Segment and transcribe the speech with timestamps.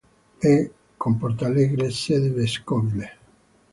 [0.39, 3.17] È, con Portalegre, sede vescovile.